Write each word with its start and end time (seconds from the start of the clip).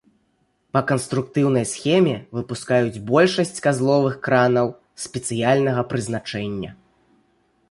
Па 0.75 0.81
канструктыўнай 0.91 1.65
схеме 1.73 2.15
выпускаюць 2.39 3.03
большасць 3.11 3.63
казловых 3.69 4.19
кранаў 4.29 4.67
спецыяльнага 5.05 5.81
прызначэння. 5.95 6.71